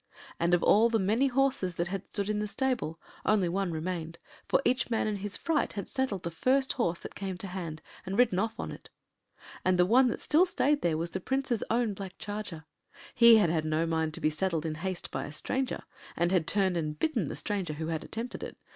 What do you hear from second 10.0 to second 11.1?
that still stayed there